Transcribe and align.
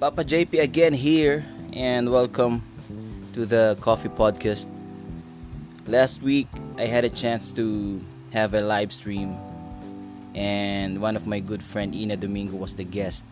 Papa 0.00 0.24
JP 0.24 0.64
again 0.64 0.96
here, 0.96 1.44
and 1.76 2.08
welcome 2.08 2.64
to 3.36 3.44
the 3.44 3.76
Coffee 3.84 4.08
Podcast. 4.08 4.64
Last 5.84 6.24
week, 6.24 6.48
I 6.80 6.88
had 6.88 7.04
a 7.04 7.12
chance 7.12 7.52
to 7.60 8.00
have 8.32 8.56
a 8.56 8.64
live 8.64 8.96
stream, 8.96 9.36
and 10.32 11.04
one 11.04 11.20
of 11.20 11.28
my 11.28 11.36
good 11.36 11.60
friend 11.60 11.92
Ina 11.92 12.16
Domingo 12.16 12.56
was 12.56 12.72
the 12.72 12.88
guest. 12.88 13.28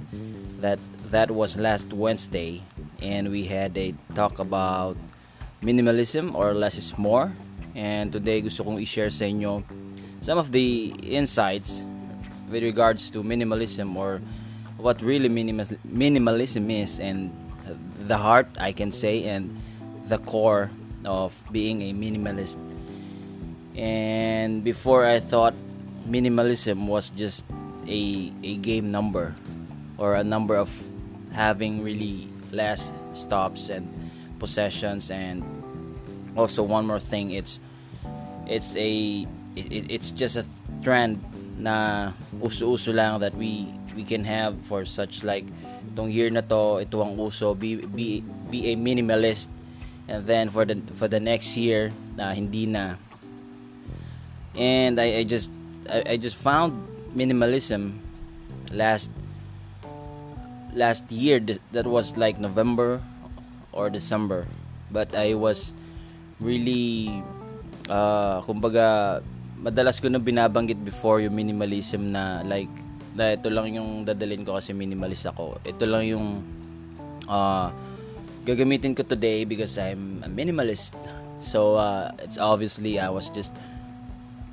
That 0.60 0.76
that 1.08 1.32
was 1.32 1.56
last 1.56 1.88
Wednesday, 1.96 2.60
and 3.00 3.32
we 3.32 3.48
had 3.48 3.72
a 3.80 3.96
talk 4.12 4.36
about 4.36 5.00
minimalism 5.64 6.36
or 6.36 6.52
less 6.52 6.76
is 6.76 6.92
more. 7.00 7.32
And 7.72 8.12
today, 8.12 8.44
gusto 8.44 8.60
kong 8.60 8.76
i-share 8.76 9.08
sa 9.08 9.24
inyo 9.24 9.64
some 10.20 10.36
of 10.36 10.52
the 10.52 10.92
insights 11.00 11.80
with 12.52 12.60
regards 12.60 13.08
to 13.16 13.24
minimalism 13.24 13.96
or 13.96 14.20
what 14.78 15.02
really 15.02 15.28
minimal, 15.28 15.66
minimalism 15.86 16.70
is 16.70 16.98
and 16.98 17.34
the 18.06 18.16
heart 18.16 18.48
I 18.58 18.72
can 18.72 18.90
say 18.90 19.24
and 19.24 19.54
the 20.06 20.18
core 20.18 20.70
of 21.04 21.34
being 21.52 21.82
a 21.82 21.92
minimalist. 21.92 22.56
And 23.76 24.64
before 24.64 25.04
I 25.04 25.20
thought 25.20 25.54
minimalism 26.08 26.86
was 26.86 27.10
just 27.10 27.44
a 27.86 28.32
a 28.42 28.56
game 28.56 28.90
number 28.90 29.34
or 29.98 30.14
a 30.14 30.24
number 30.24 30.56
of 30.56 30.70
having 31.32 31.82
really 31.82 32.28
less 32.50 32.92
stops 33.12 33.68
and 33.68 33.86
possessions. 34.38 35.10
And 35.10 35.44
also 36.36 36.62
one 36.62 36.86
more 36.86 37.00
thing 37.00 37.30
it's 37.30 37.60
it's 38.46 38.74
a 38.76 39.26
it, 39.54 39.90
it's 39.90 40.10
just 40.10 40.36
a 40.36 40.46
trend 40.82 41.18
na 41.58 42.12
uso-uso 42.38 42.94
lang 42.94 43.18
that 43.18 43.34
we 43.34 43.66
we 43.98 44.06
can 44.06 44.22
have 44.22 44.54
for 44.70 44.86
such 44.86 45.26
like 45.26 45.42
itong 45.90 46.14
year 46.14 46.30
na 46.30 46.38
to 46.46 46.78
ito 46.78 47.02
ang 47.02 47.18
uso 47.18 47.58
be 47.58 47.82
be 47.82 48.22
be 48.46 48.70
a 48.70 48.78
minimalist. 48.78 49.50
And 50.06 50.22
then 50.22 50.46
for 50.54 50.62
the 50.62 50.78
for 50.94 51.10
the 51.10 51.18
next 51.18 51.58
year 51.58 51.90
na 52.14 52.30
uh, 52.30 52.32
hindi 52.38 52.70
na. 52.70 52.94
And 54.54 55.02
I, 55.02 55.20
I 55.20 55.22
just 55.26 55.50
I, 55.90 56.14
I 56.14 56.16
just 56.16 56.38
found 56.38 56.78
minimalism 57.18 57.98
last 58.70 59.10
last 60.70 61.10
year. 61.10 61.42
That 61.74 61.90
was 61.90 62.14
like 62.14 62.38
November 62.38 63.02
or 63.74 63.90
December. 63.90 64.46
But 64.94 65.12
I 65.18 65.34
was 65.34 65.74
really 66.38 67.10
uh, 67.90 68.40
kumbaga 68.46 69.20
madalas 69.58 69.98
ko 69.98 70.06
na 70.06 70.22
binabanggit 70.22 70.78
before 70.86 71.18
yung 71.18 71.34
minimalism 71.34 72.14
na 72.14 72.46
like 72.46 72.70
na 73.18 73.34
ito 73.34 73.50
lang 73.50 73.74
yung 73.74 74.06
dadalhin 74.06 74.46
ko 74.46 74.54
kasi 74.54 74.70
minimalist 74.70 75.26
ako. 75.26 75.58
Ito 75.66 75.82
lang 75.90 76.06
yung 76.06 76.26
uh, 77.26 77.74
gagamitin 78.46 78.94
ko 78.94 79.02
today 79.02 79.42
because 79.42 79.74
I'm 79.74 80.22
a 80.22 80.30
minimalist. 80.30 80.94
So 81.42 81.74
uh, 81.82 82.14
it's 82.22 82.38
obviously 82.38 83.02
I 83.02 83.10
was 83.10 83.26
just 83.34 83.50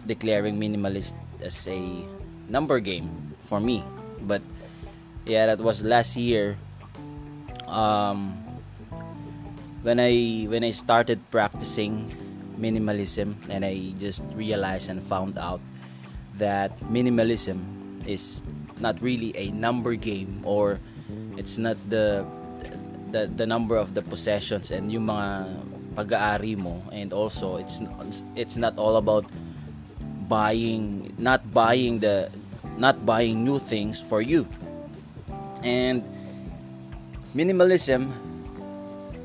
declaring 0.09 0.57
minimalist 0.57 1.13
as 1.45 1.61
a 1.69 1.77
number 2.49 2.81
game 2.81 3.37
for 3.45 3.61
me. 3.61 3.85
But 4.25 4.41
yeah, 5.29 5.45
that 5.45 5.61
was 5.61 5.85
last 5.85 6.17
year. 6.17 6.57
Um, 7.69 8.33
when 9.85 10.01
I 10.01 10.49
when 10.49 10.65
I 10.65 10.73
started 10.73 11.21
practicing 11.29 12.09
minimalism 12.57 13.37
and 13.53 13.61
I 13.61 13.93
just 14.01 14.25
realized 14.33 14.89
and 14.89 14.97
found 14.97 15.37
out 15.37 15.61
that 16.41 16.73
minimalism 16.89 17.74
is 18.07 18.41
not 18.79 19.01
really 19.01 19.35
a 19.37 19.51
number 19.51 19.95
game 19.95 20.41
or 20.43 20.79
it's 21.37 21.57
not 21.57 21.77
the 21.89 22.25
the, 23.11 23.27
the 23.27 23.45
number 23.45 23.77
of 23.77 23.93
the 23.93 24.01
possessions 24.01 24.71
and 24.71 24.91
yung 24.91 25.07
mga 25.07 25.47
pag-aari 25.95 26.59
mo. 26.59 26.83
And 26.91 27.13
also 27.13 27.57
it's 27.57 27.79
it's 28.35 28.57
not 28.59 28.75
all 28.77 28.99
about 28.99 29.23
buying 30.27 31.13
not 31.17 31.47
buying 31.53 32.03
the 32.03 32.27
not 32.75 33.05
buying 33.05 33.43
new 33.43 33.59
things 33.59 34.01
for 34.03 34.19
you. 34.19 34.43
And 35.63 36.03
minimalism 37.31 38.11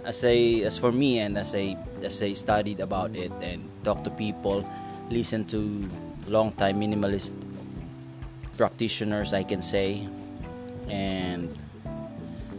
as 0.06 0.22
I 0.22 0.62
as 0.64 0.78
for 0.78 0.94
me 0.94 1.18
and 1.18 1.36
as 1.36 1.54
I 1.54 1.74
as 2.00 2.22
I 2.22 2.32
studied 2.32 2.78
about 2.80 3.18
it 3.18 3.34
and 3.42 3.66
talked 3.82 4.06
to 4.06 4.12
people, 4.14 4.62
listen 5.10 5.44
to 5.50 5.90
long 6.30 6.54
time 6.54 6.78
minimalist 6.78 7.34
practitioners 8.60 9.32
I 9.32 9.40
can 9.40 9.64
say. 9.64 10.04
And 10.92 11.48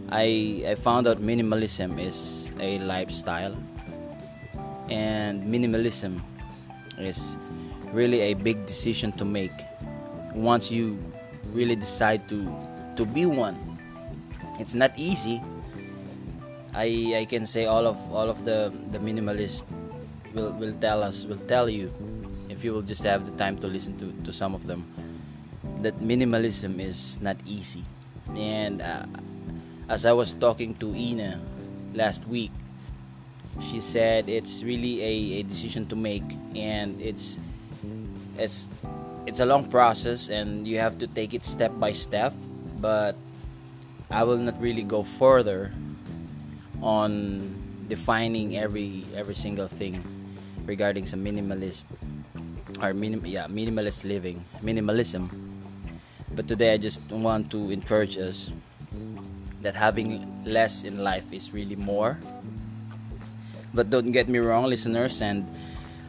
I 0.09 0.65
I 0.65 0.73
found 0.73 1.05
out 1.05 1.21
minimalism 1.21 2.01
is 2.01 2.49
a 2.57 2.81
lifestyle. 2.81 3.53
And 4.89 5.45
minimalism 5.45 6.25
is 6.97 7.37
really 7.93 8.21
a 8.21 8.33
big 8.33 8.65
decision 8.65 9.13
to 9.21 9.23
make 9.23 9.53
once 10.33 10.73
you 10.73 10.97
really 11.53 11.77
decide 11.77 12.25
to 12.33 12.49
to 12.97 13.05
be 13.05 13.29
one. 13.29 13.61
It's 14.57 14.73
not 14.73 14.97
easy. 14.97 15.37
I 16.73 17.21
I 17.21 17.23
can 17.29 17.45
say 17.45 17.69
all 17.69 17.85
of 17.85 18.01
all 18.09 18.25
of 18.25 18.41
the 18.41 18.73
the 18.89 18.97
minimalist 18.97 19.69
will 20.33 20.49
will 20.57 20.73
tell 20.81 21.05
us 21.05 21.29
will 21.29 21.45
tell 21.45 21.69
you 21.69 21.93
if 22.49 22.65
you 22.65 22.73
will 22.73 22.87
just 22.89 23.05
have 23.05 23.21
the 23.29 23.35
time 23.37 23.61
to 23.61 23.69
listen 23.69 23.93
to 24.01 24.09
to 24.25 24.33
some 24.33 24.57
of 24.57 24.65
them 24.65 24.81
that 25.81 25.99
minimalism 25.99 26.79
is 26.79 27.19
not 27.21 27.37
easy. 27.45 27.83
And 28.35 28.81
uh, 28.81 29.05
as 29.89 30.05
I 30.05 30.13
was 30.13 30.33
talking 30.33 30.73
to 30.75 30.95
Ina 30.95 31.39
last 31.93 32.27
week 32.27 32.51
she 33.59 33.81
said 33.81 34.29
it's 34.29 34.63
really 34.63 35.03
a, 35.03 35.39
a 35.39 35.43
decision 35.43 35.85
to 35.87 35.95
make 35.95 36.23
and 36.55 36.95
it's 37.01 37.39
it's 38.37 38.67
it's 39.27 39.39
a 39.39 39.45
long 39.45 39.67
process 39.67 40.29
and 40.29 40.67
you 40.67 40.79
have 40.79 40.97
to 40.97 41.07
take 41.07 41.33
it 41.33 41.43
step 41.43 41.71
by 41.77 41.91
step 41.91 42.31
but 42.79 43.17
I 44.09 44.23
will 44.23 44.37
not 44.37 44.59
really 44.61 44.83
go 44.83 45.03
further 45.03 45.71
on 46.81 47.51
defining 47.89 48.55
every 48.55 49.03
every 49.15 49.35
single 49.35 49.67
thing 49.67 49.99
regarding 50.65 51.05
some 51.05 51.19
minimalist 51.19 51.83
or 52.81 52.93
minim 52.93 53.25
yeah 53.25 53.51
minimalist 53.51 54.07
living 54.07 54.45
minimalism 54.63 55.50
but 56.35 56.47
today 56.47 56.73
i 56.73 56.77
just 56.77 57.01
want 57.11 57.49
to 57.51 57.71
encourage 57.71 58.17
us 58.17 58.49
that 59.61 59.75
having 59.75 60.25
less 60.45 60.83
in 60.83 60.97
life 61.03 61.31
is 61.31 61.53
really 61.53 61.75
more. 61.75 62.17
But 63.73 63.89
don't 63.89 64.11
get 64.11 64.27
me 64.27 64.39
wrong 64.39 64.65
listeners 64.65 65.21
and 65.21 65.47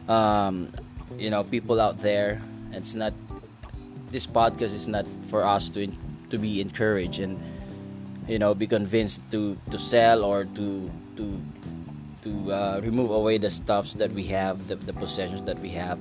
um, 0.09 0.73
you 1.17 1.29
know 1.29 1.43
people 1.43 1.79
out 1.79 1.97
there 1.97 2.41
it's 2.71 2.95
not 2.95 3.13
this 4.09 4.27
podcast 4.27 4.73
is 4.73 4.87
not 4.87 5.05
for 5.29 5.45
us 5.45 5.69
to 5.69 5.87
to 6.29 6.37
be 6.37 6.59
encouraged 6.59 7.19
and 7.19 7.39
you 8.27 8.39
know 8.39 8.53
be 8.53 8.67
convinced 8.67 9.23
to 9.31 9.55
to 9.71 9.79
sell 9.79 10.25
or 10.25 10.43
to 10.43 10.91
to 11.15 11.39
to 12.23 12.51
uh, 12.51 12.81
remove 12.83 13.11
away 13.11 13.37
the 13.37 13.49
stuffs 13.49 13.93
that 13.93 14.11
we 14.11 14.23
have 14.25 14.67
the, 14.67 14.75
the 14.75 14.93
possessions 14.93 15.43
that 15.43 15.59
we 15.59 15.69
have 15.69 15.99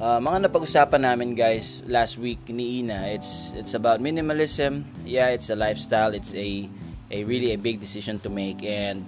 uh, 0.00 0.18
mga 0.18 0.48
napag-usapan 0.48 1.04
namin 1.04 1.36
guys 1.36 1.84
last 1.86 2.16
week 2.16 2.40
ni 2.48 2.80
Ina 2.80 3.12
it's 3.12 3.52
it's 3.54 3.76
about 3.76 4.00
minimalism. 4.00 4.82
Yeah 5.04 5.28
it's 5.30 5.52
a 5.52 5.56
lifestyle. 5.56 6.16
It's 6.16 6.34
a 6.34 6.66
a 7.12 7.22
really 7.28 7.52
a 7.52 7.60
big 7.60 7.78
decision 7.78 8.18
to 8.24 8.32
make 8.32 8.64
and 8.64 9.04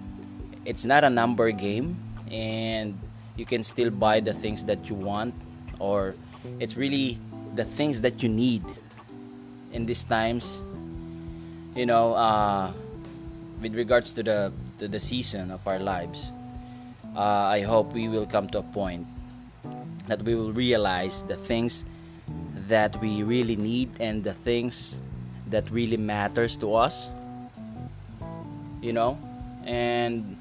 it's 0.68 0.84
not 0.84 1.02
a 1.02 1.10
number 1.10 1.50
game 1.50 1.96
and 2.30 2.94
you 3.34 3.48
can 3.48 3.64
still 3.64 3.90
buy 3.90 4.20
the 4.20 4.36
things 4.36 4.62
that 4.68 4.86
you 4.86 4.94
want 4.94 5.34
or 5.80 6.14
it's 6.60 6.76
really 6.76 7.18
the 7.56 7.64
things 7.64 8.04
that 8.04 8.22
you 8.22 8.28
need 8.28 8.62
in 9.72 9.86
these 9.88 10.04
times 10.04 10.60
you 11.74 11.86
know, 11.86 12.14
uh, 12.14 12.72
with 13.60 13.74
regards 13.74 14.12
to 14.12 14.22
the 14.22 14.52
to 14.78 14.88
the 14.88 15.00
season 15.00 15.50
of 15.50 15.64
our 15.66 15.78
lives, 15.78 16.32
uh, 17.16 17.48
I 17.48 17.62
hope 17.62 17.92
we 17.92 18.08
will 18.08 18.26
come 18.26 18.48
to 18.52 18.58
a 18.60 18.66
point 18.66 19.06
that 20.08 20.22
we 20.22 20.34
will 20.34 20.52
realize 20.52 21.22
the 21.28 21.36
things 21.36 21.84
that 22.68 22.98
we 23.00 23.22
really 23.22 23.56
need 23.56 23.90
and 24.00 24.24
the 24.24 24.34
things 24.34 24.98
that 25.48 25.70
really 25.70 25.96
matters 25.96 26.56
to 26.56 26.74
us. 26.74 27.08
You 28.80 28.92
know, 28.92 29.18
and 29.64 30.36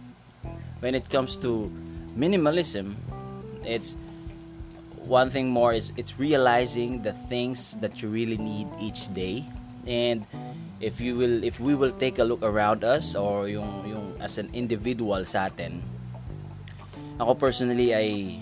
when 0.80 0.96
it 0.96 1.10
comes 1.10 1.38
to 1.38 1.72
minimalism, 2.18 2.96
it's 3.64 3.96
one 5.06 5.30
thing 5.30 5.50
more 5.50 5.74
is 5.74 5.92
it's 5.98 6.20
realizing 6.20 7.02
the 7.02 7.14
things 7.30 7.76
that 7.82 8.02
you 8.02 8.10
really 8.10 8.38
need 8.38 8.68
each 8.80 9.14
day 9.14 9.44
and 9.86 10.26
if 10.80 11.02
you 11.02 11.18
will 11.18 11.44
if 11.44 11.60
we 11.60 11.74
will 11.74 11.92
take 11.98 12.20
a 12.20 12.24
look 12.24 12.42
around 12.44 12.84
us 12.84 13.16
or 13.16 13.50
yung 13.50 13.82
yung 13.90 14.16
as 14.22 14.38
an 14.38 14.50
individual 14.54 15.26
sa 15.26 15.50
atin 15.50 15.82
ako 17.18 17.34
personally 17.34 17.94
I 17.94 18.38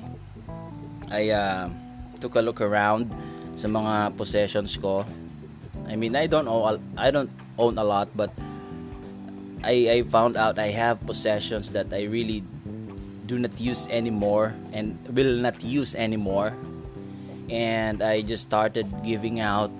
I 1.11 1.29
uh, 1.29 1.69
took 2.19 2.35
a 2.35 2.41
look 2.41 2.61
around 2.61 3.09
sa 3.55 3.67
mga 3.67 4.15
possessions 4.15 4.77
ko. 4.77 5.05
I 5.89 5.97
mean 5.97 6.15
I 6.15 6.29
don't 6.29 6.47
own 6.47 6.79
I 6.95 7.09
don't 7.09 7.33
own 7.57 7.77
a 7.77 7.83
lot 7.83 8.13
but 8.13 8.29
I, 9.63 9.99
I 9.99 10.03
found 10.07 10.37
out 10.37 10.59
I 10.59 10.71
have 10.71 11.01
possessions 11.03 11.69
that 11.71 11.91
I 11.91 12.03
really 12.03 12.43
do 13.25 13.37
not 13.37 13.59
use 13.59 13.87
anymore 13.89 14.55
and 14.71 14.97
will 15.13 15.35
not 15.37 15.61
use 15.61 15.95
anymore. 15.95 16.55
And 17.49 18.01
I 18.01 18.21
just 18.21 18.43
started 18.43 18.87
giving 19.03 19.39
out 19.39 19.71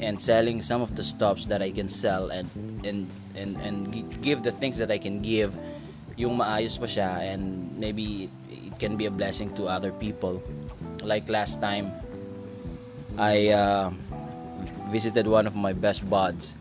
and 0.00 0.20
selling 0.20 0.62
some 0.62 0.82
of 0.82 0.96
the 0.96 1.02
stuffs 1.02 1.46
that 1.46 1.62
I 1.62 1.70
can 1.70 1.88
sell 1.88 2.30
and 2.30 2.48
and 2.84 3.08
and 3.34 3.56
and 3.60 4.22
give 4.22 4.42
the 4.42 4.52
things 4.52 4.78
that 4.78 4.90
I 4.90 4.98
can 4.98 5.20
give. 5.22 5.56
Yung 6.16 6.38
maayos 6.38 6.78
pa 6.78 6.86
siya 6.86 7.34
and 7.34 7.74
maybe 7.74 8.30
can 8.78 8.96
be 8.96 9.06
a 9.06 9.10
blessing 9.10 9.52
to 9.54 9.66
other 9.66 9.92
people. 9.92 10.42
Like 11.02 11.28
last 11.28 11.60
time 11.60 11.92
I 13.18 13.48
uh, 13.48 13.90
visited 14.90 15.26
one 15.26 15.46
of 15.46 15.54
my 15.54 15.72
best 15.72 16.08
buds 16.08 16.54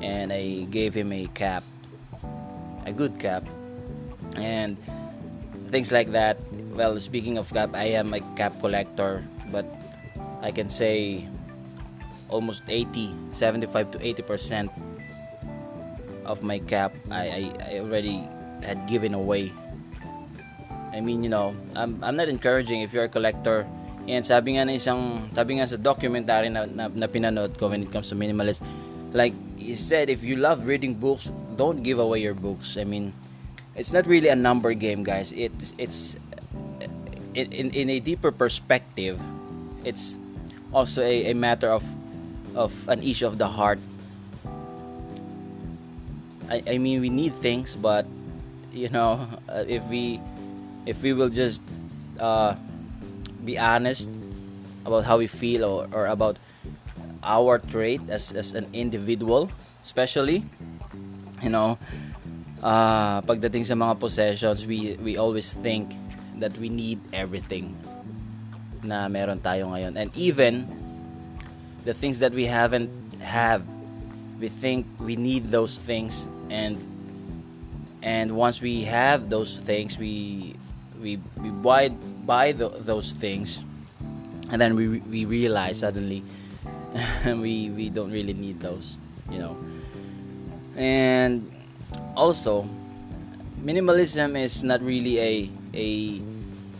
and 0.00 0.32
I 0.32 0.66
gave 0.70 0.94
him 0.94 1.12
a 1.12 1.26
cap 1.34 1.64
a 2.86 2.92
good 2.92 3.18
cap. 3.18 3.44
And 4.36 4.78
things 5.70 5.92
like 5.92 6.10
that 6.10 6.38
well 6.74 6.98
speaking 6.98 7.38
of 7.38 7.46
cap 7.54 7.70
I 7.74 7.94
am 7.94 8.14
a 8.14 8.20
cap 8.34 8.58
collector 8.58 9.22
but 9.54 9.66
I 10.42 10.50
can 10.50 10.68
say 10.68 11.28
almost 12.28 12.62
80 12.66 13.14
75 13.32 13.90
to 13.94 13.98
80 14.02 14.22
percent 14.22 14.70
of 16.26 16.42
my 16.42 16.58
cap 16.58 16.94
I, 17.10 17.22
I, 17.22 17.42
I 17.62 17.78
already 17.78 18.22
had 18.62 18.86
given 18.90 19.14
away 19.14 19.52
I 20.92 21.00
mean 21.00 21.22
you 21.22 21.30
know 21.30 21.54
I'm, 21.74 22.02
I'm 22.02 22.16
not 22.16 22.28
encouraging 22.28 22.82
if 22.82 22.92
you're 22.92 23.06
a 23.06 23.12
collector. 23.12 23.66
And 24.08 24.26
sabi 24.26 24.56
nga 24.58 24.66
na 24.66 24.74
isang 24.74 25.30
sabi 25.30 25.60
nga 25.60 25.68
sa 25.68 25.76
documentary 25.76 26.50
na, 26.50 26.66
na, 26.66 26.88
na 26.90 27.06
pinanood 27.06 27.58
ko 27.60 27.70
when 27.70 27.84
it 27.84 27.92
comes 27.92 28.08
to 28.10 28.16
minimalist 28.16 28.64
like 29.12 29.34
he 29.54 29.74
said 29.74 30.10
if 30.10 30.24
you 30.24 30.34
love 30.34 30.66
reading 30.66 30.94
books 30.94 31.30
don't 31.54 31.82
give 31.84 31.98
away 32.00 32.20
your 32.20 32.34
books. 32.34 32.74
I 32.80 32.84
mean 32.84 33.12
it's 33.76 33.92
not 33.92 34.06
really 34.10 34.28
a 34.28 34.38
number 34.38 34.74
game 34.74 35.04
guys. 35.04 35.30
It's 35.30 35.74
it's 35.78 36.16
in, 37.34 37.70
in, 37.70 37.86
a 37.90 38.02
deeper 38.02 38.34
perspective 38.34 39.14
it's 39.84 40.18
also 40.72 41.02
a, 41.02 41.30
a 41.30 41.34
matter 41.34 41.70
of 41.70 41.84
of 42.54 42.72
an 42.88 43.02
issue 43.02 43.26
of 43.26 43.38
the 43.38 43.46
heart. 43.46 43.78
I, 46.50 46.62
I 46.66 46.78
mean, 46.78 47.00
we 47.00 47.10
need 47.10 47.34
things, 47.36 47.76
but 47.76 48.06
you 48.72 48.88
know, 48.88 49.28
if 49.70 49.84
we 49.86 50.20
if 50.86 51.02
we 51.02 51.12
will 51.12 51.28
just 51.28 51.62
uh, 52.18 52.54
be 53.44 53.58
honest 53.58 54.10
about 54.84 55.04
how 55.04 55.18
we 55.18 55.26
feel 55.26 55.64
or, 55.64 55.88
or 55.92 56.06
about 56.06 56.38
our 57.22 57.58
trait 57.58 58.00
as, 58.08 58.32
as 58.32 58.52
an 58.52 58.66
individual, 58.72 59.50
especially, 59.82 60.44
you 61.42 61.50
know, 61.50 61.78
uh, 62.62 63.20
pagdating 63.22 63.64
sa 63.64 63.74
mga 63.74 64.00
possessions, 64.00 64.66
we 64.66 64.96
we 65.00 65.16
always 65.16 65.52
think 65.52 65.92
that 66.40 66.56
we 66.56 66.68
need 66.68 67.00
everything 67.12 67.76
na 68.80 69.08
meron 69.08 69.40
tayo 69.40 69.68
ngayon. 69.72 69.96
And 69.96 70.08
even 70.16 70.64
the 71.84 71.92
things 71.92 72.20
that 72.20 72.32
we 72.32 72.48
haven't 72.48 72.88
have 73.20 73.64
we 74.40 74.48
think 74.48 74.88
we 74.98 75.16
need 75.16 75.52
those 75.52 75.76
things 75.76 76.24
and 76.48 76.80
and 78.00 78.32
once 78.32 78.64
we 78.64 78.88
have 78.88 79.28
those 79.28 79.60
things 79.60 80.00
we 80.00 80.56
we, 81.00 81.18
we 81.40 81.50
buy 81.50 81.88
buy 81.88 82.52
the, 82.52 82.68
those 82.68 83.12
things 83.12 83.60
and 84.50 84.60
then 84.60 84.74
we 84.74 85.00
we 85.06 85.24
realize 85.24 85.80
suddenly 85.80 86.22
we 87.26 87.70
we 87.70 87.88
don't 87.88 88.10
really 88.10 88.34
need 88.34 88.60
those 88.60 88.96
you 89.30 89.38
know. 89.38 89.56
And 90.76 91.50
also 92.16 92.68
minimalism 93.62 94.38
is 94.38 94.62
not 94.64 94.82
really 94.82 95.18
a 95.18 95.50
a 95.74 95.88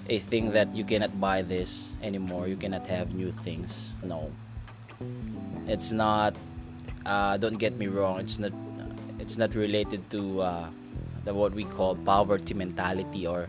a 0.08 0.19
thing 0.19 0.50
that 0.50 0.75
you 0.75 0.82
cannot 0.82 1.14
buy 1.20 1.43
this 1.43 1.93
anymore 2.02 2.49
you 2.49 2.56
cannot 2.56 2.87
have 2.87 3.14
new 3.14 3.31
things 3.31 3.94
no. 4.02 4.31
It's 5.67 5.93
not 5.93 6.34
uh, 7.06 7.37
don't 7.37 7.58
get 7.58 7.78
me 7.78 7.87
wrong 7.87 8.19
it's 8.19 8.38
not 8.38 8.52
it's 9.20 9.38
not 9.38 9.55
related 9.55 10.02
to 10.11 10.43
uh, 10.43 10.69
the 11.25 11.32
what 11.32 11.52
we 11.52 11.62
call 11.62 11.94
poverty 11.94 12.55
mentality 12.55 13.26
or 13.26 13.49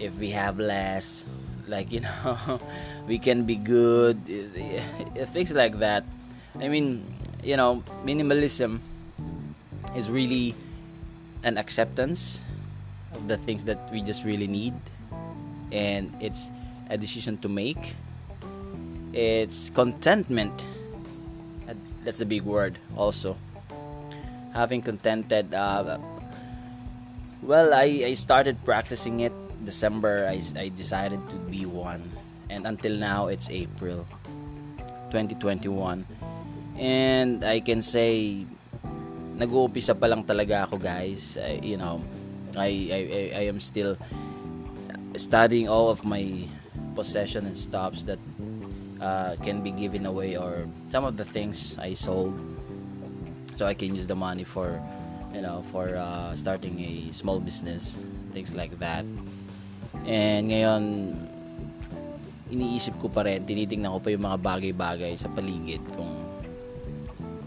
if 0.00 0.18
we 0.18 0.30
have 0.32 0.58
less 0.58 1.24
like 1.68 1.92
you 1.92 2.00
know 2.06 2.58
we 3.06 3.18
can 3.20 3.44
be 3.44 3.54
good 3.54 4.18
things 5.32 5.52
like 5.52 5.78
that. 5.78 6.04
I 6.58 6.68
mean 6.68 7.04
you 7.44 7.56
know 7.56 7.84
minimalism 8.04 8.80
is 9.94 10.10
really 10.10 10.54
an 11.44 11.56
acceptance 11.56 12.42
of 13.14 13.28
the 13.28 13.36
things 13.36 13.64
that 13.64 13.78
we 13.92 14.02
just 14.02 14.24
really 14.24 14.48
need 14.48 14.74
and 15.70 16.10
it's 16.20 16.50
a 16.88 16.98
decision 16.98 17.38
to 17.38 17.48
make. 17.48 17.94
It's 19.12 19.70
contentment. 19.70 20.64
That's 22.02 22.20
a 22.20 22.26
big 22.26 22.42
word 22.42 22.78
also. 22.96 23.36
Having 24.54 24.82
contented 24.82 25.54
uh, 25.54 25.98
well 27.42 27.72
I, 27.74 28.10
I 28.10 28.12
started 28.14 28.58
practicing 28.64 29.20
it 29.20 29.32
december 29.64 30.26
I, 30.28 30.40
I 30.56 30.68
decided 30.68 31.20
to 31.30 31.36
be 31.36 31.66
one. 31.66 32.04
And 32.50 32.66
until 32.66 32.98
now 32.98 33.28
it's 33.28 33.48
april 33.48 34.06
2021 35.14 36.06
and 36.78 37.44
i 37.44 37.58
can 37.60 37.82
say 37.82 38.46
nag-uumpisa 39.40 39.96
pa 39.96 40.04
lang 40.04 40.20
talaga 40.22 40.68
ako 40.68 40.76
guys. 40.76 41.40
I, 41.40 41.64
you 41.64 41.80
know 41.80 42.04
I, 42.58 42.90
I, 42.92 43.00
I 43.40 43.42
am 43.48 43.56
still 43.62 43.96
studying 45.16 45.70
all 45.70 45.88
of 45.88 46.04
my 46.04 46.44
possession 46.94 47.46
and 47.46 47.56
stops 47.56 48.02
that 48.04 48.18
uh, 49.00 49.40
can 49.40 49.62
be 49.62 49.70
given 49.70 50.04
away 50.04 50.36
or 50.36 50.66
some 50.90 51.08
of 51.08 51.16
the 51.16 51.24
things 51.24 51.78
I 51.80 51.94
sold. 51.94 52.36
So 53.56 53.64
I 53.64 53.74
can 53.74 53.94
use 53.94 54.06
the 54.06 54.18
money 54.18 54.44
for 54.44 54.76
you 55.32 55.40
know 55.40 55.62
for 55.70 55.96
uh, 55.96 56.34
starting 56.34 56.76
a 56.80 56.92
small 57.12 57.38
business 57.38 57.96
things 58.32 58.54
like 58.54 58.78
that 58.78 59.04
and 60.06 60.48
ngayon 60.48 60.82
iniisip 62.50 62.98
ko 62.98 63.06
pa 63.06 63.24
rin 63.24 63.46
tinitingnan 63.46 63.94
ko 63.94 64.00
pa 64.02 64.10
yung 64.10 64.24
mga 64.26 64.38
bagay-bagay 64.42 65.12
sa 65.14 65.30
paligid 65.30 65.80
kung 65.94 66.20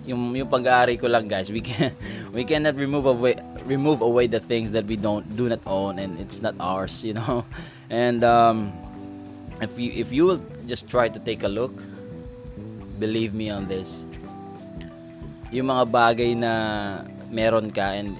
yung 0.03 0.35
yung 0.35 0.51
pag-aari 0.51 0.99
ko 0.99 1.07
lang 1.07 1.27
guys 1.27 1.47
we 1.51 1.63
can 1.63 1.91
we 2.35 2.43
cannot 2.43 2.75
remove 2.75 3.07
away 3.07 3.35
remove 3.63 4.03
away 4.03 4.27
the 4.27 4.39
things 4.39 4.71
that 4.71 4.83
we 4.87 4.99
don't 4.99 5.23
do 5.39 5.47
not 5.47 5.63
own 5.63 5.99
and 5.99 6.19
it's 6.19 6.43
not 6.43 6.55
ours 6.59 7.03
you 7.03 7.15
know? 7.15 7.47
And 7.93 8.23
um 8.23 8.75
if 9.63 9.79
you 9.79 9.91
if 9.95 10.11
you 10.11 10.27
will 10.27 10.41
just 10.67 10.91
try 10.91 11.07
to 11.07 11.19
take 11.19 11.43
a 11.43 11.51
look 11.51 11.71
believe 12.99 13.31
me 13.31 13.47
on 13.51 13.67
this 13.67 14.03
yung 15.53 15.69
mga 15.69 15.85
bagay 15.87 16.31
na 16.35 16.53
meron 17.29 17.69
ka 17.69 17.93
and 17.95 18.17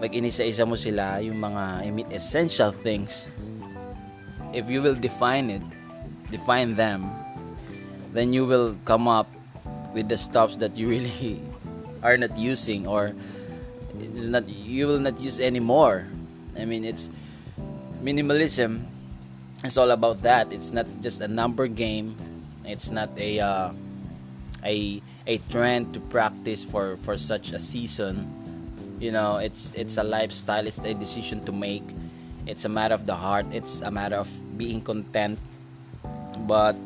pag 0.00 0.16
inisa-isa 0.16 0.64
mo 0.64 0.74
sila 0.74 1.20
yung 1.20 1.36
mga 1.36 1.84
I 1.84 1.88
mean 1.92 2.08
essential 2.10 2.72
things 2.72 3.28
if 4.56 4.66
you 4.66 4.80
will 4.80 4.96
define 4.96 5.52
it 5.52 5.64
define 6.32 6.74
them 6.74 7.12
then 8.16 8.32
you 8.32 8.48
will 8.48 8.74
come 8.88 9.06
up 9.06 9.28
with 9.92 10.08
the 10.08 10.16
stuffs 10.18 10.56
that 10.58 10.74
you 10.74 10.88
really 10.88 11.44
are 12.06 12.16
not 12.16 12.32
using 12.34 12.88
or 12.88 13.12
it's 14.00 14.32
not 14.32 14.48
you 14.48 14.88
will 14.88 15.02
not 15.02 15.20
use 15.20 15.38
anymore 15.38 16.08
i 16.56 16.64
mean 16.64 16.82
it's 16.88 17.12
minimalism 18.00 18.88
it's 19.62 19.76
all 19.76 19.90
about 19.90 20.22
that. 20.22 20.52
It's 20.52 20.72
not 20.72 20.86
just 21.00 21.20
a 21.20 21.28
number 21.28 21.66
game. 21.66 22.16
It's 22.64 22.90
not 22.90 23.10
a 23.18 23.40
uh, 23.40 23.72
a 24.64 25.02
a 25.26 25.38
trend 25.52 25.92
to 25.94 26.00
practice 26.00 26.64
for 26.64 26.96
for 27.04 27.16
such 27.16 27.52
a 27.52 27.60
season. 27.60 28.39
You 29.00 29.10
know, 29.10 29.40
it's 29.40 29.72
it's 29.74 29.96
a 29.96 30.04
lifestyle. 30.04 30.66
It's 30.66 30.78
a 30.78 30.94
decision 30.94 31.40
to 31.48 31.52
make. 31.52 31.84
It's 32.46 32.64
a 32.64 32.68
matter 32.68 32.94
of 32.94 33.06
the 33.06 33.16
heart. 33.16 33.46
It's 33.50 33.80
a 33.80 33.90
matter 33.90 34.16
of 34.16 34.28
being 34.56 34.80
content. 34.84 35.40
But 36.44 36.76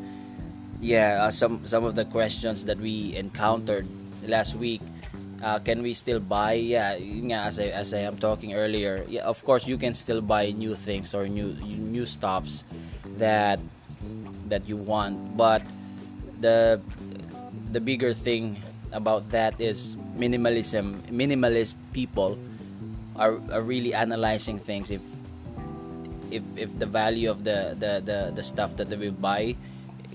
yeah, 0.79 1.27
uh, 1.27 1.31
some 1.31 1.67
some 1.67 1.83
of 1.83 1.95
the 1.95 2.05
questions 2.07 2.63
that 2.65 2.79
we 2.79 3.15
encountered 3.19 3.85
last 4.23 4.55
week 4.55 4.81
uh, 5.43 5.59
can 5.59 5.81
we 5.81 5.93
still 5.93 6.19
buy 6.19 6.53
yeah 6.53 6.97
as 7.45 7.59
I, 7.59 7.69
as 7.69 7.93
I 7.93 7.99
am 8.09 8.17
talking 8.17 8.53
earlier 8.53 9.05
yeah 9.07 9.23
of 9.23 9.43
course 9.45 9.67
you 9.67 9.77
can 9.77 9.93
still 9.93 10.21
buy 10.21 10.51
new 10.51 10.75
things 10.75 11.13
or 11.13 11.27
new 11.27 11.53
new 11.61 12.05
stuffs 12.05 12.63
that 13.17 13.59
that 14.49 14.67
you 14.67 14.77
want 14.77 15.37
but 15.37 15.61
the 16.41 16.81
the 17.71 17.79
bigger 17.79 18.13
thing 18.13 18.61
about 18.91 19.29
that 19.31 19.59
is 19.59 19.97
minimalism 20.15 21.03
minimalist 21.11 21.75
people 21.91 22.39
are, 23.15 23.39
are 23.51 23.63
really 23.63 23.93
analyzing 23.93 24.59
things. 24.59 24.91
If 24.91 25.03
if 26.31 26.43
if 26.55 26.69
the 26.79 26.87
value 26.87 27.29
of 27.31 27.43
the 27.43 27.75
the 27.77 28.01
the, 28.03 28.19
the 28.35 28.43
stuff 28.43 28.75
that 28.75 28.89
they 28.89 28.97
will 28.97 29.15
buy 29.15 29.55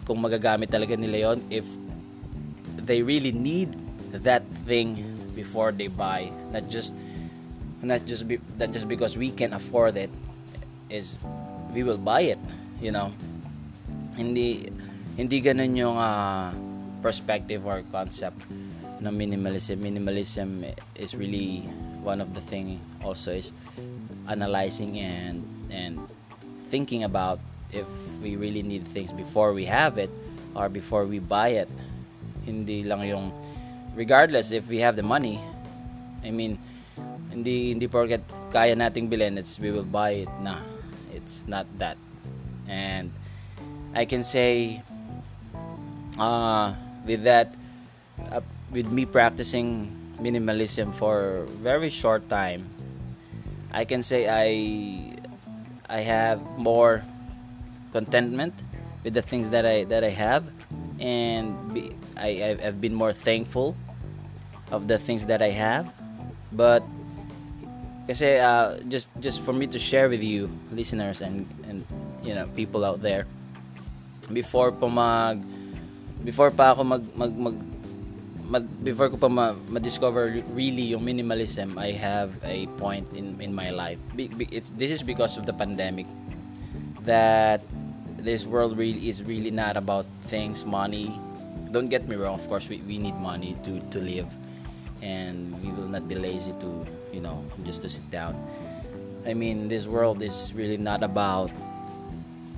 kung 0.05 0.21
magagamit 0.21 0.69
talaga 0.73 0.99
nila 0.99 1.33
yon 1.33 1.39
if 1.49 1.65
they 2.83 3.01
really 3.01 3.31
need 3.31 3.71
that 4.11 4.43
thing 4.67 4.99
before 5.39 5.71
they 5.71 5.87
buy 5.87 6.27
not 6.51 6.67
just 6.67 6.91
not 7.81 8.03
just 8.05 8.27
be, 8.27 8.43
not 8.59 8.75
just 8.75 8.91
because 8.91 9.15
we 9.15 9.31
can 9.31 9.55
afford 9.55 9.95
it 9.95 10.11
is 10.91 11.15
we 11.71 11.87
will 11.87 12.01
buy 12.01 12.27
it 12.35 12.43
you 12.83 12.91
know? 12.91 13.13
Hindi 14.17 14.73
hindi 15.15 15.37
ganun 15.41 15.77
yung 15.77 15.97
uh, 16.01 16.51
perspective 17.05 17.63
or 17.65 17.85
concept 17.93 18.41
ng 19.01 19.17
minimalism 19.17 19.81
minimalism 19.81 20.69
is 20.95 21.17
really 21.17 21.65
one 22.05 22.21
of 22.21 22.37
the 22.37 22.41
thing 22.41 22.77
also 23.01 23.33
is 23.33 23.53
analyzing 24.29 25.01
and 25.01 25.41
and 25.73 25.97
thinking 26.69 27.05
about 27.05 27.41
if 27.73 27.89
we 28.21 28.37
really 28.37 28.63
need 28.63 28.85
things 28.93 29.13
before 29.13 29.57
we 29.57 29.65
have 29.65 29.97
it 29.97 30.11
or 30.55 30.69
before 30.69 31.07
we 31.07 31.19
buy 31.23 31.55
it. 31.55 31.71
Hindi 32.45 32.83
lang 32.83 33.07
yung 33.07 33.33
regardless 33.97 34.51
if 34.51 34.69
we 34.69 34.79
have 34.83 34.97
the 34.97 35.07
money 35.07 35.41
I 36.25 36.31
mean 36.31 36.59
hindi 37.31 37.73
hindi 37.73 37.87
porket 37.89 38.21
kaya 38.53 38.75
nating 38.77 39.09
bilhin 39.09 39.39
it's 39.39 39.57
we 39.57 39.73
will 39.73 39.87
buy 39.87 40.29
it 40.29 40.33
na. 40.45 40.61
It's 41.15 41.47
not 41.49 41.67
that. 41.79 41.97
And 42.69 43.11
I 43.95 44.05
can 44.05 44.23
say 44.23 44.83
uh, 46.19 46.75
with 47.07 47.25
that 47.25 47.55
uh, 48.31 48.45
with 48.71 48.91
me 48.91 49.05
practicing 49.05 49.91
minimalism 50.21 50.95
for 50.95 51.47
very 51.63 51.91
short 51.91 52.29
time 52.29 52.69
I 53.71 53.85
can 53.85 54.03
say 54.03 54.27
I 54.27 55.15
I 55.87 56.01
have 56.03 56.43
more 56.59 57.03
contentment 57.95 58.55
with 59.03 59.15
the 59.15 59.23
things 59.23 59.51
that 59.51 59.65
I 59.65 59.85
that 59.87 60.03
I 60.03 60.11
have. 60.11 60.45
And 60.99 61.55
be, 61.73 61.95
I 62.19 62.59
I've 62.63 62.81
been 62.81 62.95
more 62.95 63.15
thankful 63.15 63.77
of 64.71 64.87
the 64.91 64.99
things 64.99 65.27
that 65.27 65.41
I 65.41 65.55
have. 65.55 65.87
But 66.53 66.83
kasi 68.11 68.43
uh, 68.43 68.83
just 68.91 69.07
just 69.23 69.41
for 69.41 69.55
me 69.55 69.71
to 69.71 69.79
share 69.79 70.11
with 70.11 70.23
you 70.23 70.51
listeners 70.75 71.23
and 71.23 71.47
and 71.71 71.87
you 72.27 72.35
know 72.35 72.51
people 72.59 72.83
out 72.83 72.99
there 72.99 73.23
before 74.35 74.75
pa 74.75 74.91
before 76.27 76.51
pa 76.51 76.75
ako 76.75 76.83
mag, 76.85 77.05
mag, 77.15 77.33
mag 77.39 77.57
before 78.59 79.07
ko 79.11 79.17
pa 79.17 79.31
ma, 79.31 79.55
ma-discover 79.71 80.43
really 80.51 80.91
yung 80.91 81.07
minimalism 81.07 81.79
I 81.79 81.95
have 81.95 82.35
a 82.43 82.67
point 82.83 83.07
in 83.15 83.39
in 83.39 83.55
my 83.55 83.71
life. 83.71 84.03
Be, 84.19 84.27
be, 84.27 84.51
it, 84.51 84.67
this 84.75 84.91
is 84.91 85.07
because 85.07 85.39
of 85.39 85.47
the 85.47 85.55
pandemic. 85.55 86.11
That 87.07 87.63
this 88.19 88.45
world 88.45 88.77
really 88.77 89.09
is 89.09 89.23
really 89.23 89.55
not 89.55 89.79
about 89.79 90.05
things 90.27 90.67
money. 90.67 91.15
Don't 91.71 91.87
get 91.87 92.11
me 92.11 92.19
wrong 92.19 92.35
of 92.35 92.45
course 92.51 92.67
we, 92.67 92.83
we 92.83 92.99
need 92.99 93.15
money 93.15 93.55
to 93.63 93.79
to 93.95 93.99
live. 94.03 94.29
And 95.01 95.55
we 95.63 95.71
will 95.71 95.89
not 95.89 96.11
be 96.11 96.19
lazy 96.19 96.53
to 96.59 96.71
you 97.15 97.23
know 97.23 97.47
just 97.63 97.87
to 97.87 97.89
sit 97.89 98.05
down. 98.11 98.35
I 99.23 99.33
mean 99.39 99.71
this 99.71 99.87
world 99.87 100.27
is 100.27 100.51
really 100.59 100.81
not 100.81 101.07
about 101.07 101.55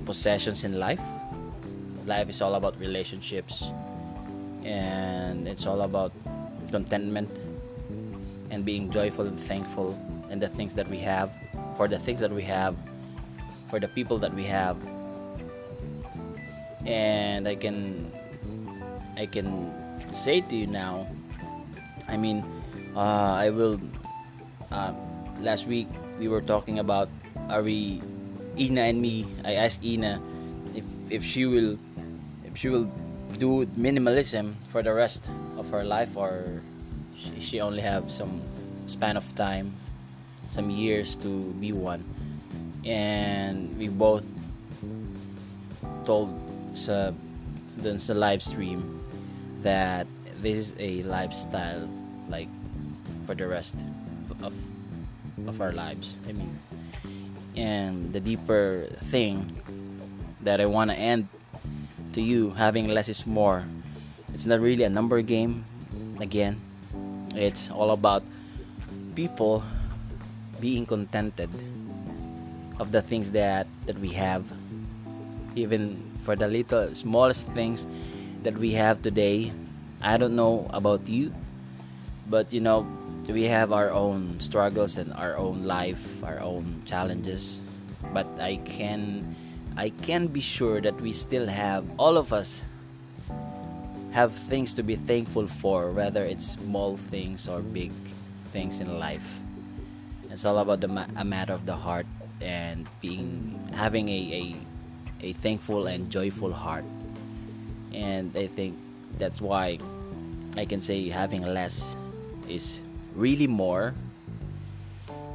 possessions 0.09 0.65
in 0.65 0.81
life. 0.81 1.03
Life 2.09 2.33
is 2.33 2.41
all 2.41 2.57
about 2.57 2.75
relationships 2.81 3.69
and 4.65 5.47
it's 5.47 5.65
all 5.65 5.81
about 5.81 6.11
contentment 6.71 7.29
and 8.49 8.65
being 8.65 8.89
joyful 8.89 9.27
and 9.27 9.39
thankful 9.39 9.97
and 10.29 10.41
the 10.41 10.47
things 10.47 10.73
that 10.73 10.87
we 10.87 10.97
have 10.97 11.31
for 11.75 11.87
the 11.87 11.99
things 11.99 12.19
that 12.19 12.31
we 12.31 12.43
have 12.43 12.75
for 13.69 13.79
the 13.79 13.87
people 13.87 14.17
that 14.19 14.33
we 14.33 14.43
have. 14.43 14.77
And 16.85 17.47
i 17.47 17.55
can 17.55 18.11
i 19.15 19.25
can 19.25 19.71
say 20.11 20.41
to 20.41 20.55
you 20.55 20.67
now 20.67 21.07
i 22.09 22.17
mean 22.17 22.43
uh, 22.95 23.39
i 23.39 23.49
will 23.49 23.79
uh, 24.71 24.91
last 25.39 25.65
week 25.65 25.87
we 26.19 26.27
were 26.27 26.41
talking 26.41 26.79
about 26.79 27.07
are 27.49 27.63
we 27.63 28.01
Ina 28.57 28.81
and 28.81 29.01
me 29.01 29.25
I 29.43 29.55
asked 29.57 29.83
Ina 29.83 30.21
if 30.75 30.85
if 31.09 31.21
she 31.25 31.45
will 31.45 31.77
if 32.45 32.53
she 32.57 32.69
will 32.69 32.85
do 33.39 33.65
minimalism 33.77 34.55
for 34.67 34.81
the 34.81 34.93
rest 34.93 35.27
of 35.57 35.69
her 35.69 35.83
life 35.83 36.15
or 36.17 36.61
she, 37.15 37.39
she 37.39 37.61
only 37.61 37.81
have 37.81 38.11
some 38.11 38.41
span 38.85 39.17
of 39.17 39.23
time 39.35 39.73
some 40.51 40.69
years 40.69 41.15
to 41.15 41.51
be 41.59 41.71
one 41.71 42.03
and 42.85 43.75
we 43.77 43.87
both 43.87 44.25
told 46.05 46.29
sa 46.75 47.11
dun 47.81 47.97
sa 47.97 48.13
live 48.13 48.43
stream 48.43 48.99
that 49.63 50.05
this 50.41 50.57
is 50.57 50.75
a 50.77 51.01
lifestyle 51.03 51.87
like 52.27 52.49
for 53.25 53.33
the 53.35 53.47
rest 53.47 53.75
of 54.43 54.53
of 55.47 55.61
our 55.61 55.71
lives. 55.71 56.15
I 56.27 56.31
mean, 56.31 56.59
and 57.55 58.13
the 58.13 58.19
deeper 58.19 58.87
thing 59.11 59.57
that 60.41 60.61
I 60.61 60.65
want 60.65 60.91
to 60.91 60.97
end 60.97 61.27
to 62.13 62.21
you, 62.21 62.51
having 62.51 62.87
less 62.87 63.09
is 63.09 63.25
more. 63.25 63.65
It's 64.33 64.45
not 64.45 64.59
really 64.61 64.83
a 64.83 64.89
number 64.89 65.21
game. 65.21 65.65
Again, 66.19 66.61
it's 67.35 67.69
all 67.69 67.91
about 67.91 68.23
people 69.15 69.63
being 70.59 70.85
contented 70.85 71.49
of 72.79 72.91
the 72.91 73.01
things 73.01 73.31
that 73.31 73.67
that 73.85 73.97
we 73.99 74.09
have, 74.13 74.45
even 75.55 75.99
for 76.23 76.35
the 76.35 76.47
little 76.47 76.93
smallest 76.95 77.45
things 77.53 77.85
that 78.41 78.57
we 78.57 78.73
have 78.73 79.01
today. 79.01 79.51
I 80.01 80.17
don't 80.17 80.35
know 80.35 80.69
about 80.73 81.07
you, 81.07 81.33
but 82.29 82.53
you 82.53 82.61
know 82.61 82.87
we 83.29 83.43
have 83.47 83.71
our 83.71 83.91
own 83.91 84.39
struggles 84.39 84.97
and 84.97 85.13
our 85.13 85.37
own 85.37 85.63
life, 85.63 86.23
our 86.23 86.39
own 86.39 86.83
challenges. 86.85 87.61
But 88.11 88.27
I 88.39 88.57
can 88.67 89.35
I 89.75 89.89
can 89.89 90.27
be 90.27 90.39
sure 90.39 90.81
that 90.81 91.01
we 91.01 91.13
still 91.13 91.47
have 91.47 91.85
all 91.97 92.17
of 92.17 92.31
us 92.31 92.61
have 94.11 94.31
things 94.31 94.73
to 94.75 94.83
be 94.83 94.95
thankful 94.95 95.47
for, 95.47 95.89
whether 95.89 96.23
it's 96.23 96.53
small 96.61 96.97
things 96.97 97.49
or 97.49 97.61
big 97.61 97.91
things 98.51 98.79
in 98.79 98.99
life. 98.99 99.41
It's 100.29 100.45
all 100.45 100.59
about 100.59 100.81
the 100.81 100.87
ma- 100.87 101.09
a 101.15 101.25
matter 101.25 101.53
of 101.53 101.65
the 101.65 101.75
heart 101.75 102.05
and 102.41 102.87
being 103.01 103.57
having 103.73 104.09
a, 104.09 104.21
a 104.33 104.43
a 105.23 105.33
thankful 105.33 105.87
and 105.87 106.09
joyful 106.09 106.53
heart. 106.53 106.85
And 107.93 108.35
I 108.37 108.45
think 108.45 108.77
that's 109.17 109.41
why 109.41 109.79
I 110.57 110.65
can 110.65 110.81
say 110.81 111.09
having 111.09 111.41
less 111.41 111.95
is 112.47 112.81
really 113.15 113.47
more 113.47 113.95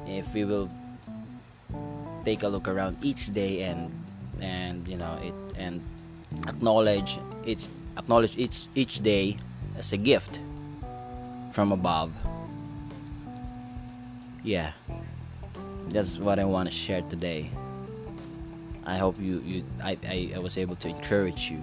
if 0.06 0.34
we 0.34 0.44
will 0.44 0.70
take 2.24 2.42
a 2.42 2.48
look 2.48 2.68
around 2.68 2.98
each 3.02 3.32
day 3.32 3.62
and 3.62 3.90
and 4.40 4.86
you 4.86 4.96
know 4.96 5.18
it 5.22 5.34
and 5.56 5.82
acknowledge 6.46 7.18
each 7.44 7.68
acknowledge 7.96 8.36
each 8.36 8.66
each 8.74 9.00
day 9.00 9.36
as 9.76 9.92
a 9.92 9.96
gift 9.96 10.40
from 11.52 11.72
above. 11.72 12.12
Yeah. 14.44 14.72
That's 15.88 16.18
what 16.18 16.38
i 16.38 16.44
want 16.44 16.68
to 16.68 16.74
share 16.74 17.00
today. 17.02 17.50
I 18.84 18.96
hope 18.98 19.18
you 19.18 19.40
you 19.44 19.64
I, 19.82 19.96
I, 20.06 20.32
I 20.36 20.38
was 20.38 20.56
able 20.58 20.76
to 20.76 20.88
encourage 20.88 21.50
you. 21.50 21.62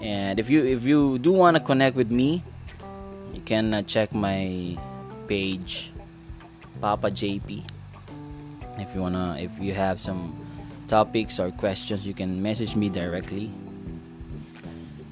And 0.00 0.38
if 0.38 0.50
you 0.50 0.64
if 0.64 0.84
you 0.84 1.18
do 1.18 1.32
want 1.32 1.56
to 1.56 1.62
connect 1.62 1.96
with 1.96 2.10
me 2.10 2.42
you 3.34 3.40
can 3.44 3.74
uh, 3.74 3.82
check 3.82 4.12
my 4.12 4.76
page 5.26 5.92
papa 6.80 7.10
jp 7.10 7.62
if 8.78 8.94
you 8.94 9.00
wanna 9.00 9.36
if 9.38 9.50
you 9.60 9.74
have 9.74 10.00
some 10.00 10.34
topics 10.88 11.38
or 11.38 11.50
questions 11.52 12.06
you 12.06 12.14
can 12.14 12.42
message 12.42 12.74
me 12.74 12.88
directly. 12.88 13.52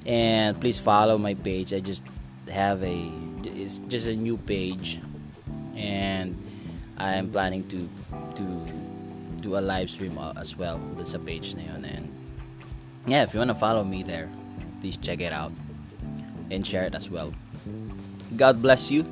And 0.05 0.59
please 0.59 0.79
follow 0.79 1.17
my 1.17 1.33
page. 1.33 1.73
I 1.73 1.79
just 1.79 2.03
have 2.49 2.83
a 2.83 3.11
it's 3.43 3.77
just 3.87 4.07
a 4.07 4.15
new 4.15 4.37
page. 4.37 4.99
And 5.75 6.35
i 6.97 7.13
am 7.13 7.29
planning 7.29 7.61
to 7.69 7.87
to 8.33 8.43
do 9.39 9.55
a 9.57 9.61
live 9.61 9.87
stream 9.87 10.17
uh, 10.17 10.33
as 10.35 10.57
well 10.57 10.81
there's 10.97 11.13
a 11.13 11.21
page 11.21 11.53
na 11.53 11.77
and 11.77 12.09
yeah 13.05 13.21
if 13.21 13.35
you 13.35 13.37
want 13.37 13.53
to 13.53 13.59
follow 13.61 13.83
me 13.85 14.01
there 14.01 14.25
please 14.81 14.97
check 14.97 15.21
it 15.21 15.31
out 15.31 15.53
and 16.51 16.65
share 16.65 16.83
it 16.83 16.95
as 16.95 17.09
well. 17.09 17.33
God 18.35 18.61
bless 18.61 18.91
you. 18.91 19.05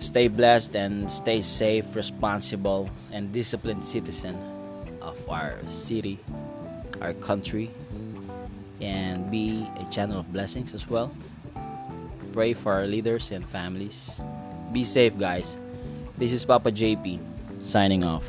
Stay 0.00 0.28
blessed 0.28 0.76
and 0.76 1.10
stay 1.10 1.42
safe, 1.42 1.94
responsible, 1.96 2.90
and 3.12 3.32
disciplined 3.32 3.84
citizen 3.84 4.38
of 5.08 5.28
our 5.28 5.56
city, 5.66 6.18
our 7.00 7.14
country, 7.14 7.70
and 8.80 9.30
be 9.30 9.66
a 9.80 9.84
channel 9.90 10.20
of 10.20 10.32
blessings 10.32 10.74
as 10.74 10.88
well. 10.88 11.10
Pray 12.32 12.52
for 12.52 12.72
our 12.72 12.86
leaders 12.86 13.32
and 13.32 13.44
families. 13.48 14.10
Be 14.72 14.84
safe, 14.84 15.18
guys. 15.18 15.56
This 16.16 16.32
is 16.32 16.44
Papa 16.44 16.70
JP 16.70 17.18
signing 17.64 18.04
off. 18.04 18.28